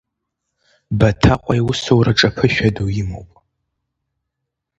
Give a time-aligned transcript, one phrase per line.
[0.99, 3.31] Баҭаҟәа иусураҿы аԥышәа ду имоуп.